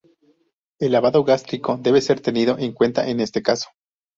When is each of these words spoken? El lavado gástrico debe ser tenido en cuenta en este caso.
El 0.79 0.93
lavado 0.93 1.23
gástrico 1.23 1.77
debe 1.79 2.01
ser 2.01 2.21
tenido 2.21 2.57
en 2.57 2.71
cuenta 2.73 3.07
en 3.07 3.19
este 3.19 3.43
caso. 3.43 3.69